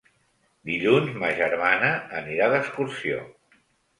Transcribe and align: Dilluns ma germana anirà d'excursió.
Dilluns 0.69 1.11
ma 1.23 1.29
germana 1.41 1.91
anirà 2.21 2.47
d'excursió. 2.53 3.21